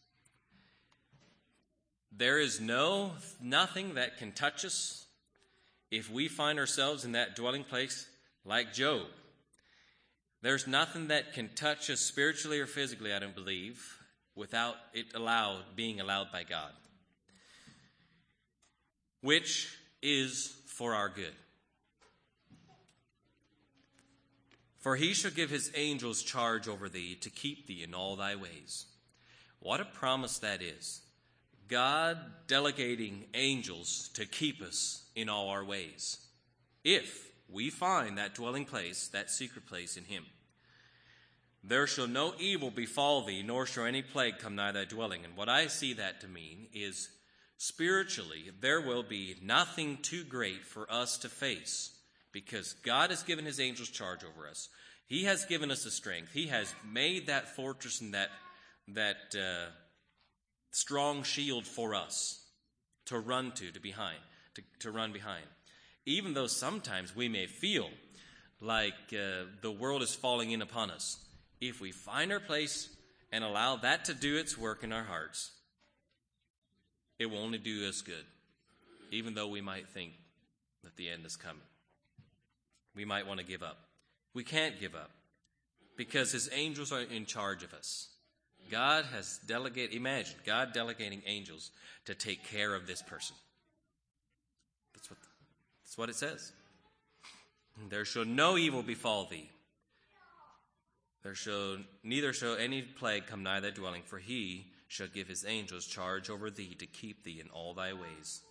There 2.17 2.39
is 2.39 2.61
no 2.61 3.13
nothing 3.41 3.95
that 3.95 4.19
can 4.19 4.33
touch 4.33 4.65
us 4.65 5.07
if 5.91 6.11
we 6.11 6.29
find 6.29 6.59
ourselves 6.59 7.05
in 7.05 7.13
that 7.13 7.37
dwelling 7.37 7.65
place 7.65 8.07
like 8.45 8.73
Job. 8.73 9.03
There's 10.43 10.67
nothing 10.67 11.09
that 11.09 11.33
can 11.33 11.49
touch 11.55 11.91
us 11.91 12.01
spiritually 12.01 12.61
or 12.61 12.67
physically, 12.67 13.13
I 13.13 13.19
don't 13.19 13.35
believe, 13.35 13.83
without 14.35 14.77
it 14.93 15.07
allowed 15.15 15.63
being 15.75 16.01
allowed 16.01 16.31
by 16.31 16.45
God. 16.45 16.71
Which 19.23 19.75
is 20.03 20.55
for 20.67 20.95
our 20.95 21.09
good. 21.09 21.33
For 24.85 24.97
he 24.97 25.15
shall 25.15 25.31
give 25.31 25.49
his 25.49 25.71
angels 25.75 26.23
charge 26.23 26.69
over 26.69 26.91
thee 26.91 27.15
to 27.23 27.31
keep 27.31 27.67
thee 27.67 27.83
in 27.83 27.95
all 27.95 28.17
thy 28.17 28.37
ways. 28.37 28.85
What 29.61 29.81
a 29.81 29.87
promise 29.87 30.41
that 30.41 30.61
is. 30.61 31.01
God 31.69 32.19
delegating 32.49 33.25
angels 33.33 34.11
to 34.13 34.27
keep 34.27 34.61
us 34.61 35.07
in 35.17 35.31
all 35.31 35.49
our 35.49 35.65
ways. 35.65 36.19
If 36.85 37.31
we 37.49 37.71
find 37.71 38.19
that 38.19 38.35
dwelling 38.35 38.67
place, 38.67 39.09
that 39.09 39.31
secret 39.31 39.65
place 39.65 39.97
in 39.97 40.05
him. 40.05 40.27
There 41.63 41.87
shall 41.87 42.07
no 42.07 42.35
evil 42.39 42.71
befall 42.71 43.23
thee, 43.23 43.43
nor 43.43 43.65
shall 43.65 43.87
any 43.87 44.03
plague 44.03 44.39
come 44.39 44.55
nigh 44.55 44.73
thy 44.73 44.85
dwelling. 44.85 45.25
And 45.25 45.35
what 45.35 45.49
I 45.49 45.69
see 45.69 45.95
that 45.95 46.21
to 46.21 46.29
mean 46.29 46.67
is 46.75 47.09
spiritually, 47.57 48.51
there 48.61 48.83
will 48.83 49.03
be 49.03 49.37
nothing 49.43 49.97
too 50.03 50.25
great 50.25 50.67
for 50.67 50.87
us 50.93 51.17
to 51.17 51.31
face 51.31 51.94
because 52.35 52.75
God 52.85 53.11
has 53.11 53.23
given 53.23 53.47
his 53.47 53.61
angels 53.61 53.89
charge 53.89 54.25
over 54.25 54.47
us. 54.47 54.69
He 55.07 55.25
has 55.25 55.47
given 55.47 55.71
us 55.71 55.85
the 55.85 55.91
strength. 55.91 56.33
He 56.33 56.49
has 56.49 56.75
made 56.87 57.29
that 57.29 57.55
fortress 57.55 58.01
and 58.01 58.13
that, 58.13 58.29
that 58.89 59.35
uh, 59.35 59.71
strong 60.73 61.23
shield 61.23 61.65
for 61.65 61.95
us 61.95 62.45
to 63.07 63.19
run 63.19 63.53
to, 63.53 63.71
to 63.71 63.81
behind, 63.81 64.19
to, 64.57 64.63
to 64.81 64.91
run 64.91 65.13
behind. 65.13 65.45
Even 66.05 66.35
though 66.35 66.49
sometimes 66.49 67.15
we 67.15 67.29
may 67.29 67.47
feel 67.47 67.89
like 68.61 68.95
uh, 69.13 69.45
the 69.63 69.71
world 69.71 70.03
is 70.03 70.15
falling 70.15 70.51
in 70.51 70.61
upon 70.61 70.91
us 70.91 71.25
if 71.61 71.81
we 71.81 71.93
find 71.93 72.33
our 72.33 72.41
place 72.41 72.89
and 73.31 73.45
allow 73.45 73.77
that 73.77 74.05
to 74.07 74.15
do 74.15 74.37
its 74.37 74.59
work 74.59 74.83
in 74.83 74.93
our 74.93 75.05
hearts, 75.05 75.53
it 77.19 77.27
will 77.27 77.39
only 77.39 77.59
do 77.59 77.89
us 77.89 78.03
good, 78.03 78.25
even 79.13 79.35
though 79.35 79.49
we 79.49 79.61
might 79.61 79.89
think 79.89 80.13
that 80.83 80.97
the 80.97 81.09
end 81.09 81.25
is 81.25 81.37
coming. 81.37 81.63
We 82.95 83.05
might 83.05 83.27
want 83.27 83.41
to 83.41 83.47
give 83.47 83.63
up. 83.63 83.79
We 84.35 84.45
can't 84.45 84.81
give 84.81 84.95
up 84.95 85.11
because 85.97 86.33
his 86.33 86.51
angels 86.53 86.93
are 86.93 87.01
in 87.01 87.27
charge 87.27 87.63
of 87.63 87.73
us. 87.73 88.09
God 88.71 89.05
has 89.13 89.39
delegated, 89.47 89.95
imagine 89.95 90.37
God 90.47 90.73
delegating 90.73 91.23
angels 91.27 91.71
to 92.07 92.15
take 92.15 92.45
care 92.45 92.75
of 92.75 92.87
this 92.87 93.03
person. 93.03 93.37
That's 94.95 95.11
what 95.11 95.19
that's 95.85 95.99
what 95.99 96.09
it 96.09 96.17
says. 96.17 96.53
There 97.89 98.05
shall 98.05 98.25
no 98.25 98.57
evil 98.57 98.83
befall 98.83 99.27
thee. 99.27 99.51
There 101.23 101.35
shall 101.35 101.79
neither 102.03 102.33
shall 102.33 102.57
any 102.57 102.83
plague 102.83 103.27
come 103.27 103.43
nigh 103.43 103.61
thy 103.61 103.71
dwelling, 103.71 104.03
for 104.05 104.19
he 104.19 104.67
shall 104.89 105.09
give 105.09 105.29
his 105.29 105.45
angels 105.45 105.87
charge 105.87 106.31
over 106.31 106.51
thee 106.51 106.75
to 106.79 106.87
keep 106.87 107.25
thee 107.25 107.41
in 107.41 107.51
all 107.51 107.75
thy 107.75 107.93
ways. 107.93 108.43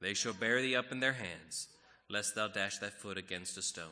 They 0.00 0.14
shall 0.14 0.34
bear 0.34 0.60
thee 0.60 0.76
up 0.76 0.92
in 0.92 1.00
their 1.00 1.14
hands, 1.14 1.68
lest 2.08 2.34
thou 2.34 2.48
dash 2.48 2.78
thy 2.78 2.88
foot 2.88 3.16
against 3.16 3.58
a 3.58 3.62
stone. 3.62 3.84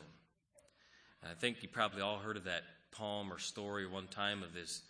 And 1.21 1.31
I 1.31 1.35
think 1.35 1.61
you 1.61 1.69
probably 1.69 2.01
all 2.01 2.19
heard 2.19 2.37
of 2.37 2.43
that 2.45 2.63
poem 2.91 3.31
or 3.31 3.39
story 3.39 3.87
one 3.87 4.07
time 4.07 4.43
of 4.43 4.53
this 4.53 4.81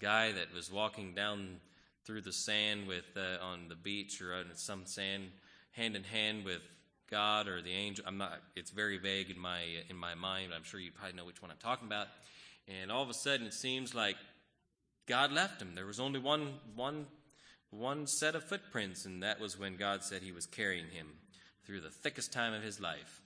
guy 0.00 0.32
that 0.32 0.52
was 0.52 0.70
walking 0.70 1.14
down 1.14 1.60
through 2.04 2.22
the 2.22 2.32
sand 2.32 2.88
with 2.88 3.04
uh, 3.16 3.44
on 3.44 3.68
the 3.68 3.76
beach 3.76 4.20
or 4.20 4.34
on 4.34 4.46
some 4.54 4.86
sand, 4.86 5.24
hand 5.72 5.94
in 5.94 6.02
hand 6.02 6.44
with 6.44 6.62
God 7.10 7.46
or 7.46 7.62
the 7.62 7.72
angel. 7.72 8.04
I'm 8.06 8.18
not. 8.18 8.40
It's 8.56 8.70
very 8.70 8.98
vague 8.98 9.30
in 9.30 9.38
my 9.38 9.60
in 9.88 9.96
my 9.96 10.14
mind. 10.14 10.52
I'm 10.54 10.64
sure 10.64 10.80
you 10.80 10.90
probably 10.90 11.16
know 11.16 11.26
which 11.26 11.42
one 11.42 11.50
I'm 11.50 11.58
talking 11.58 11.86
about. 11.86 12.08
And 12.66 12.90
all 12.90 13.02
of 13.02 13.10
a 13.10 13.14
sudden, 13.14 13.46
it 13.46 13.54
seems 13.54 13.94
like 13.94 14.16
God 15.06 15.30
left 15.30 15.60
him. 15.60 15.74
There 15.74 15.86
was 15.86 16.00
only 16.00 16.18
one 16.18 16.54
one 16.74 17.06
one 17.70 18.06
set 18.06 18.34
of 18.34 18.44
footprints, 18.44 19.04
and 19.04 19.22
that 19.22 19.40
was 19.40 19.58
when 19.58 19.76
God 19.76 20.02
said 20.02 20.22
He 20.22 20.32
was 20.32 20.46
carrying 20.46 20.88
him 20.88 21.08
through 21.64 21.80
the 21.80 21.90
thickest 21.90 22.32
time 22.32 22.54
of 22.54 22.62
his 22.62 22.80
life. 22.80 23.20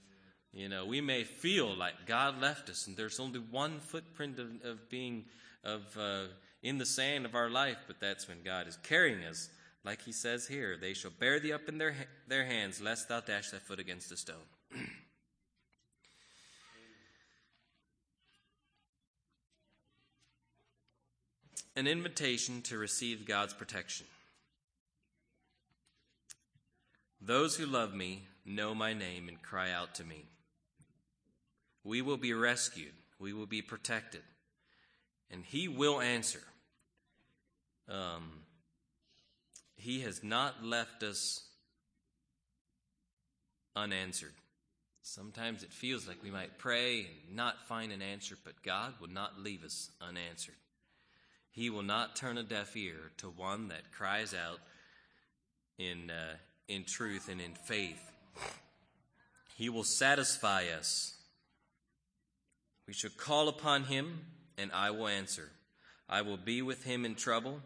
You 0.53 0.69
know, 0.69 0.87
we 0.87 1.01
may 1.01 1.25
feel 1.25 1.75
like 1.77 2.07
God 2.07 2.41
left 2.41 2.71
us, 2.71 2.87
and 2.87 2.97
there's 2.97 3.21
only 3.21 3.41
one 3.41 3.81
footprint 3.81 4.39
of, 4.39 4.49
of 4.65 4.89
being 4.89 5.25
of 5.65 5.83
uh, 5.99 6.25
in 6.63 6.79
the 6.79 6.87
sand 6.87 7.27
of 7.27 7.35
our 7.35 7.51
life, 7.51 7.79
but 7.87 8.01
that's 8.01 8.29
when 8.29 8.43
God 8.43 8.67
is 8.67 8.79
carrying 8.83 9.25
us 9.25 9.51
like 9.87 10.03
he 10.03 10.13
says 10.13 10.47
here, 10.49 10.77
they 10.77 10.93
shall 10.95 11.13
bear 11.13 11.39
thee 11.39 11.53
up 11.53 11.69
in 11.69 11.79
their, 11.79 11.95
their 12.27 12.45
hands, 12.45 12.81
lest 12.81 13.09
thou 13.09 13.21
dash 13.21 13.51
thy 13.51 13.59
foot 13.59 13.79
against 13.79 14.11
a 14.11 14.17
stone. 14.17 14.35
An 21.77 21.87
invitation 21.87 22.63
to 22.63 22.77
receive 22.77 23.27
God's 23.27 23.55
protection. 23.55 24.07
Those 27.27 27.57
who 27.57 27.67
love 27.67 27.93
me 27.93 28.23
know 28.45 28.73
my 28.73 28.93
name 28.93 29.29
and 29.29 29.43
cry 29.43 29.73
out 29.73 29.97
to 29.97 30.05
me. 30.05 30.27
We 31.83 32.01
will 32.01 32.17
be 32.17 32.33
rescued, 32.33 32.93
we 33.19 33.33
will 33.33 33.47
be 33.47 33.63
protected, 33.63 34.23
and 35.29 35.45
he 35.45 35.67
will 35.67 36.01
answer. 36.01 36.43
Um, 37.89 38.31
he 39.75 40.03
has 40.03 40.23
not 40.23 40.65
left 40.65 41.03
us 41.03 41.45
unanswered. 43.75 44.35
Sometimes 45.03 45.65
it 45.65 45.73
feels 45.73 46.07
like 46.07 46.23
we 46.23 46.31
might 46.31 46.59
pray 46.59 47.09
and 47.27 47.37
not 47.37 47.67
find 47.67 47.91
an 47.91 48.03
answer, 48.03 48.37
but 48.45 48.63
God 48.63 48.95
will 49.01 49.11
not 49.11 49.41
leave 49.41 49.65
us 49.65 49.91
unanswered. 50.01 50.55
He 51.51 51.71
will 51.71 51.83
not 51.83 52.15
turn 52.15 52.39
a 52.39 52.45
deaf 52.45 52.77
ear 52.77 53.11
to 53.17 53.29
one 53.29 53.69
that 53.69 53.91
cries 53.91 54.33
out 54.33 54.61
in, 55.77 56.11
uh, 56.11 56.37
in 56.69 56.85
truth 56.85 57.29
and 57.29 57.41
in 57.41 57.55
faith. 57.55 58.03
He 59.57 59.69
will 59.69 59.85
satisfy 59.85 60.65
us. 60.77 61.15
We 62.87 62.93
shall 62.93 63.11
call 63.17 63.49
upon 63.49 63.85
him, 63.85 64.21
and 64.59 64.71
I 64.73 64.91
will 64.91 65.09
answer. 65.09 65.51
I 66.09 66.23
will 66.23 66.37
be 66.37 66.63
with 66.63 66.85
him 66.85 67.05
in 67.05 67.15
trouble. 67.15 67.61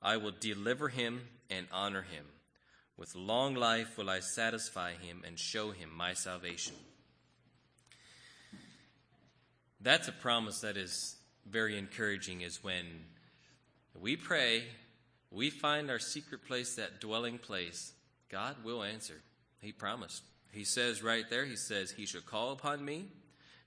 I 0.00 0.16
will 0.16 0.34
deliver 0.38 0.88
him 0.88 1.22
and 1.50 1.66
honor 1.72 2.02
him. 2.02 2.26
With 2.96 3.16
long 3.16 3.54
life 3.54 3.98
will 3.98 4.08
I 4.08 4.20
satisfy 4.20 4.92
him 4.92 5.22
and 5.26 5.38
show 5.38 5.72
him 5.72 5.90
my 5.94 6.12
salvation. 6.12 6.76
That's 9.80 10.08
a 10.08 10.12
promise 10.12 10.60
that 10.60 10.76
is 10.76 11.16
very 11.46 11.76
encouraging, 11.76 12.42
is 12.42 12.62
when 12.62 12.86
we 13.98 14.16
pray, 14.16 14.64
we 15.30 15.50
find 15.50 15.90
our 15.90 15.98
secret 15.98 16.46
place, 16.46 16.76
that 16.76 17.00
dwelling 17.00 17.38
place, 17.38 17.92
God 18.34 18.56
will 18.64 18.82
answer. 18.82 19.14
He 19.60 19.70
promised. 19.70 20.24
He 20.50 20.64
says 20.64 21.04
right 21.04 21.24
there, 21.30 21.44
He 21.44 21.54
says, 21.54 21.92
He 21.92 22.04
shall 22.04 22.20
call 22.20 22.50
upon 22.50 22.84
me, 22.84 23.04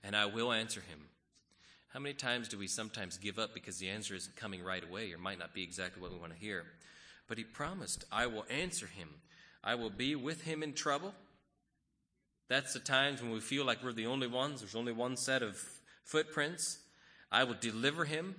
and 0.04 0.14
I 0.14 0.26
will 0.26 0.52
answer 0.52 0.82
him. 0.82 0.98
How 1.94 2.00
many 2.00 2.14
times 2.14 2.48
do 2.48 2.58
we 2.58 2.66
sometimes 2.66 3.16
give 3.16 3.38
up 3.38 3.54
because 3.54 3.78
the 3.78 3.88
answer 3.88 4.14
isn't 4.14 4.36
coming 4.36 4.62
right 4.62 4.84
away 4.84 5.10
or 5.10 5.16
might 5.16 5.38
not 5.38 5.54
be 5.54 5.62
exactly 5.62 6.02
what 6.02 6.12
we 6.12 6.18
want 6.18 6.34
to 6.34 6.38
hear? 6.38 6.64
But 7.28 7.38
he 7.38 7.44
promised, 7.44 8.04
I 8.12 8.26
will 8.26 8.44
answer 8.50 8.84
him. 8.84 9.08
I 9.64 9.74
will 9.74 9.88
be 9.88 10.14
with 10.14 10.42
him 10.42 10.62
in 10.62 10.74
trouble. 10.74 11.14
That's 12.48 12.74
the 12.74 12.78
times 12.78 13.22
when 13.22 13.32
we 13.32 13.40
feel 13.40 13.64
like 13.64 13.82
we're 13.82 13.94
the 13.94 14.06
only 14.06 14.26
ones. 14.26 14.60
There's 14.60 14.76
only 14.76 14.92
one 14.92 15.16
set 15.16 15.42
of 15.42 15.58
footprints. 16.04 16.78
I 17.32 17.44
will 17.44 17.56
deliver 17.58 18.04
him. 18.04 18.34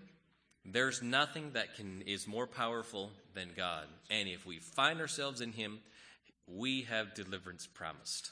There's 0.64 1.02
nothing 1.02 1.54
that 1.54 1.76
can 1.76 2.04
is 2.04 2.28
more 2.28 2.46
powerful 2.46 3.14
than 3.34 3.50
God. 3.58 3.88
And 4.12 4.30
if 4.30 4.46
we 4.46 4.60
find 4.60 5.02
ourselves 5.02 5.42
in 5.42 5.54
him, 5.54 5.80
we 6.56 6.84
have 6.84 7.14
deliverance 7.14 7.68
promised. 7.68 8.32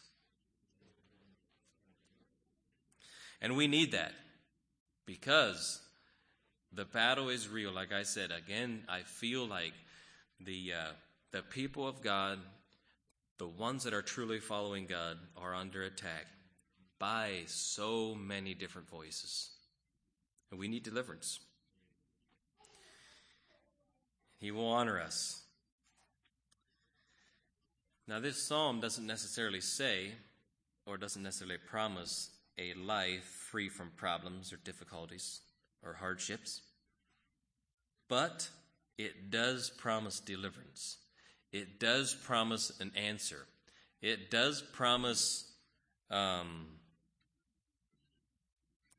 And 3.42 3.56
we 3.56 3.68
need 3.68 3.92
that 3.92 4.14
because 5.06 5.82
the 6.74 6.86
battle 6.86 7.30
is 7.30 7.48
real. 7.48 7.72
Like 7.72 7.94
I 7.94 8.04
said, 8.04 8.32
again, 8.32 8.84
I 8.90 9.02
feel 9.02 9.46
like 9.46 9.74
the, 10.40 10.74
uh, 10.74 10.92
the 11.32 11.44
people 11.44 11.88
of 11.88 12.02
God, 12.02 12.40
the 13.38 13.48
ones 13.48 13.84
that 13.84 13.94
are 13.94 14.02
truly 14.02 14.40
following 14.40 14.88
God, 14.88 15.18
are 15.36 15.54
under 15.54 15.84
attack 15.84 16.26
by 17.00 17.44
so 17.46 18.16
many 18.16 18.54
different 18.54 18.90
voices. 18.90 19.52
And 20.50 20.60
we 20.60 20.68
need 20.68 20.84
deliverance. 20.84 21.40
He 24.40 24.52
will 24.52 24.68
honor 24.68 25.00
us. 25.00 25.42
Now, 28.08 28.20
this 28.20 28.42
psalm 28.42 28.80
doesn't 28.80 29.06
necessarily 29.06 29.60
say, 29.60 30.12
or 30.86 30.98
doesn't 30.98 31.24
necessarily 31.24 31.58
promise, 31.58 32.30
a 32.58 32.74
life 32.74 33.24
free 33.24 33.70
from 33.70 33.92
problems 33.98 34.54
or 34.54 34.58
difficulties 34.58 35.42
or 35.84 35.94
hardships. 35.94 36.62
But 38.08 38.50
it 38.98 39.30
does 39.30 39.70
promise 39.70 40.20
deliverance. 40.20 40.98
It 41.52 41.80
does 41.80 42.14
promise 42.16 42.72
an 42.80 42.92
answer. 42.96 43.46
It 44.02 44.32
does 44.32 44.62
promise 44.62 45.52
um, 46.10 46.68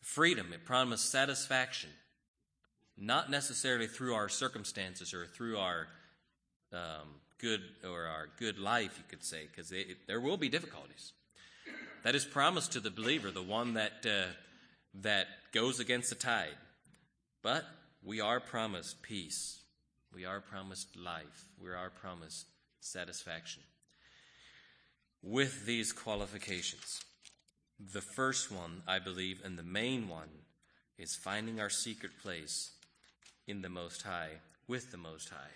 freedom. 0.03 0.53
It 0.53 0.65
promises 0.65 1.09
satisfaction. 1.09 1.91
Not 2.97 3.31
necessarily 3.31 3.87
through 3.87 4.15
our 4.15 4.29
circumstances 4.29 5.15
or 5.15 5.27
through 5.27 5.59
our 5.59 5.87
um, 6.73 7.09
good 7.39 7.61
or 7.85 8.07
our 8.07 8.29
good 8.39 8.59
life, 8.59 8.99
you 8.99 9.05
could 9.09 9.25
say, 9.25 9.47
because 9.51 9.73
there 10.07 10.21
will 10.21 10.37
be 10.37 10.49
difficulties. 10.49 11.13
That 12.05 12.15
is 12.15 12.25
promised 12.25 12.73
to 12.73 12.81
the 12.81 12.91
believer, 12.91 13.31
the 13.31 13.43
one 13.43 13.75
that 13.75 14.07
uh, 14.07 14.33
that 15.03 15.27
goes 15.53 15.81
against 15.81 16.11
the 16.11 16.17
tide. 16.17 16.57
But 17.43 17.65
we 18.03 18.21
are 18.21 18.41
promised 18.41 19.03
peace. 19.03 19.63
We 20.15 20.25
are 20.25 20.41
promised 20.41 20.97
life. 20.97 21.47
We 21.61 21.71
are 21.71 21.91
promised 21.91 22.47
satisfaction. 22.81 23.63
With 25.23 25.67
these 25.67 25.93
qualifications, 25.93 27.01
the 27.93 28.01
first 28.01 28.51
one, 28.51 28.83
I 28.87 28.99
believe, 28.99 29.41
and 29.45 29.59
the 29.59 29.63
main 29.63 30.09
one, 30.09 30.29
is 30.97 31.15
finding 31.15 31.61
our 31.61 31.71
secret 31.71 32.13
place 32.23 32.73
in 33.47 33.63
the 33.63 33.69
Most 33.69 34.03
High, 34.03 34.41
with 34.67 34.91
the 34.91 34.97
Most 34.97 35.31
High. 35.31 35.55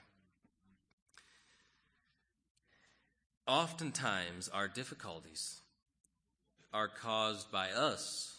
Oftentimes, 3.53 4.49
our 4.49 4.67
difficulties 4.67 5.61
are 6.73 6.89
caused 6.89 7.53
by 7.53 7.71
us 7.71 8.39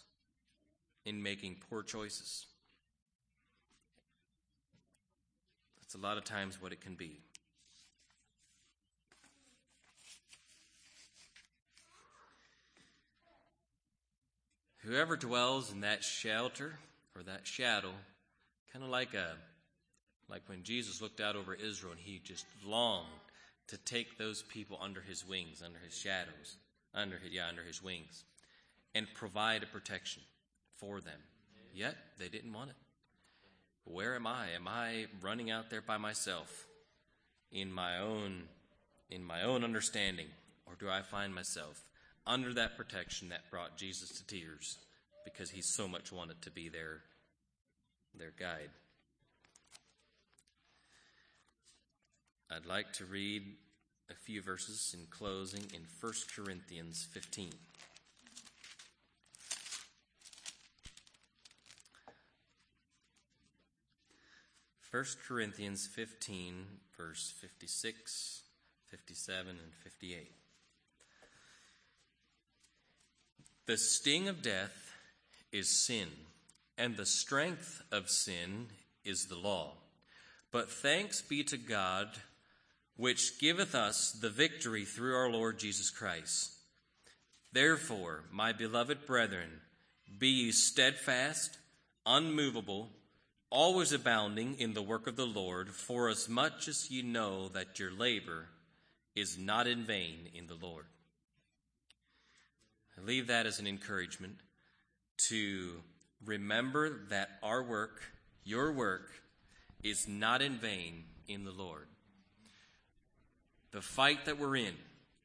in 1.06 1.22
making 1.22 1.58
poor 1.70 1.84
choices. 1.84 2.48
That's 5.80 5.94
a 5.94 6.00
lot 6.00 6.18
of 6.18 6.24
times 6.24 6.60
what 6.60 6.72
it 6.72 6.82
can 6.82 6.96
be. 6.96 7.20
Whoever 14.80 15.16
dwells 15.16 15.72
in 15.72 15.82
that 15.82 16.04
shelter 16.04 16.74
or 17.16 17.22
that 17.22 17.46
shadow, 17.46 17.92
kind 18.72 18.84
of 18.84 18.90
like 18.90 19.14
a 19.14 19.34
like 20.28 20.42
when 20.48 20.64
Jesus 20.64 21.04
looked 21.04 21.22
out 21.22 21.36
over 21.36 21.54
Israel 21.54 21.92
and 21.92 22.02
he 22.02 22.18
just 22.18 22.48
longed 22.66 23.06
to 23.68 23.78
take 23.78 24.18
those 24.18 24.42
people 24.44 24.78
under 24.82 25.02
his 25.02 25.28
wings, 25.28 25.62
under 25.66 25.80
his 25.80 25.98
shadows 25.98 26.58
under 26.94 27.18
his, 27.18 27.32
yeah, 27.32 27.48
under 27.48 27.64
his 27.64 27.82
wings 27.84 28.24
and 28.94 29.08
provide 29.16 29.64
a 29.64 29.68
protection 29.68 30.22
for 30.78 31.02
them. 31.02 31.20
Yet 31.74 31.96
they 32.20 32.30
didn't 32.30 32.54
want 32.54 32.70
it. 32.70 32.76
Where 33.86 34.16
am 34.16 34.28
I? 34.28 34.52
Am 34.56 34.68
I 34.68 35.08
running 35.22 35.50
out 35.50 35.70
there 35.70 35.82
by 35.82 35.98
myself 35.98 36.68
in 37.52 37.72
my 37.72 37.98
own 37.98 38.44
in 39.10 39.24
my 39.24 39.44
own 39.44 39.64
understanding? 39.64 40.28
or 40.66 40.76
do 40.80 40.90
I 40.90 41.02
find 41.02 41.36
myself 41.36 41.84
under 42.26 42.54
that 42.54 42.78
protection 42.78 43.30
that 43.30 43.52
brought 43.52 43.78
Jesus 43.78 44.10
to 44.18 44.26
tears 44.26 44.80
because 45.24 45.52
he 45.52 45.62
so 45.62 45.88
much 45.88 46.12
wanted 46.12 46.42
to 46.42 46.52
be 46.52 46.70
their, 46.70 47.02
their 48.18 48.32
guide? 48.40 48.70
I'd 52.56 52.68
like 52.68 52.94
to 52.94 53.06
read 53.06 53.42
a 54.12 54.14
few 54.14 54.40
verses 54.40 54.96
in 54.96 55.08
closing 55.10 55.64
in 55.74 55.82
1 56.00 56.14
Corinthians 56.36 57.08
15. 57.12 57.50
1 64.92 65.06
Corinthians 65.28 65.88
15, 65.88 66.66
verse 66.96 67.34
56, 67.42 68.44
57, 68.86 69.48
and 69.50 69.74
58. 69.84 70.32
The 73.66 73.78
sting 73.78 74.28
of 74.28 74.44
death 74.44 74.94
is 75.52 75.70
sin, 75.70 76.10
and 76.78 76.98
the 76.98 77.08
strength 77.08 77.82
of 77.92 78.12
sin 78.12 78.68
is 79.04 79.26
the 79.26 79.38
law. 79.38 79.72
But 80.52 80.70
thanks 80.70 81.24
be 81.24 81.44
to 81.46 81.58
God, 81.58 82.10
which 82.96 83.40
giveth 83.40 83.74
us 83.74 84.12
the 84.12 84.30
victory 84.30 84.86
through 84.86 85.16
our 85.16 85.30
Lord 85.30 85.58
Jesus 85.58 85.90
Christ. 85.90 86.52
Therefore, 87.52 88.24
my 88.32 88.52
beloved 88.52 89.06
brethren, 89.06 89.62
be 90.20 90.28
ye 90.28 90.52
steadfast, 90.52 91.58
unmovable, 92.06 92.90
always 93.50 93.92
abounding 93.92 94.56
in 94.60 94.74
the 94.74 94.82
work 94.82 95.08
of 95.08 95.16
the 95.16 95.28
Lord, 95.28 95.70
for 95.70 96.10
as 96.10 96.28
much 96.28 96.68
as 96.68 96.90
ye 96.90 97.02
know 97.02 97.48
that 97.50 97.80
your 97.80 97.92
labor 97.92 98.48
is 99.16 99.38
not 99.38 99.68
in 99.68 99.84
vain 99.84 100.30
in 100.34 100.48
the 100.48 100.56
Lord. 100.56 100.86
I 102.98 103.02
leave 103.02 103.28
that 103.28 103.46
as 103.46 103.60
an 103.60 103.68
encouragement 103.68 104.38
to 105.30 105.82
remember 106.26 107.06
that 107.10 107.30
our 107.42 107.64
work, 107.64 108.02
your 108.44 108.72
work, 108.72 109.10
is 109.84 110.08
not 110.08 110.42
in 110.42 110.58
vain 110.58 111.04
in 111.28 111.44
the 111.44 111.52
Lord. 111.52 111.88
The 113.74 113.82
fight 113.82 114.26
that 114.26 114.40
we're 114.40 114.56
in 114.56 114.76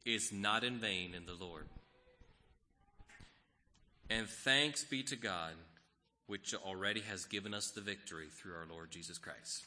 is 0.06 0.32
not 0.32 0.64
in 0.64 0.78
vain 0.78 1.14
in 1.14 1.26
the 1.26 1.34
Lord. 1.34 1.66
And 4.08 4.26
thanks 4.26 4.84
be 4.84 5.02
to 5.04 5.16
God 5.16 5.52
which 6.26 6.54
already 6.54 7.00
has 7.00 7.26
given 7.26 7.52
us 7.52 7.70
the 7.70 7.82
victory 7.82 8.26
through 8.30 8.54
our 8.54 8.66
Lord 8.70 8.90
Jesus 8.90 9.18
Christ. 9.18 9.64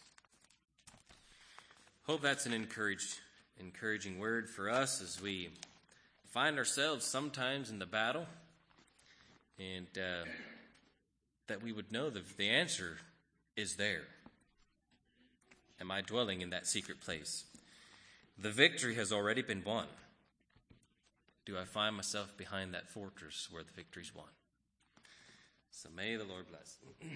Hope 2.07 2.21
that's 2.21 2.47
an 2.47 2.53
encouraged, 2.53 3.19
encouraging 3.59 4.17
word 4.17 4.49
for 4.49 4.67
us 4.67 4.99
as 4.99 5.21
we 5.21 5.49
find 6.31 6.57
ourselves 6.57 7.05
sometimes 7.05 7.69
in 7.69 7.77
the 7.77 7.85
battle, 7.85 8.25
and 9.59 9.87
uh, 9.95 10.25
that 11.47 11.61
we 11.61 11.71
would 11.71 11.91
know 11.91 12.09
that 12.09 12.37
the 12.37 12.49
answer 12.49 12.97
is 13.55 13.75
there. 13.75 14.03
Am 15.79 15.91
I 15.91 16.01
dwelling 16.01 16.41
in 16.41 16.49
that 16.49 16.65
secret 16.65 16.99
place? 16.99 17.43
The 18.37 18.51
victory 18.51 18.95
has 18.95 19.11
already 19.11 19.41
been 19.41 19.63
won. 19.63 19.87
Do 21.45 21.57
I 21.57 21.65
find 21.65 21.95
myself 21.95 22.35
behind 22.37 22.73
that 22.73 22.89
fortress 22.89 23.47
where 23.51 23.63
the 23.63 23.73
victory's 23.73 24.13
won? 24.13 24.29
So 25.71 25.89
may 25.95 26.15
the 26.15 26.23
Lord 26.23 26.47
bless. 26.47 26.77